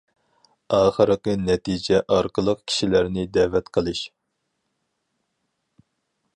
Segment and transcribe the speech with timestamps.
[0.77, 4.03] ئاخىرقى نەتىجە ئارقىلىق كىشىلەرنى دەۋەت قىلىش.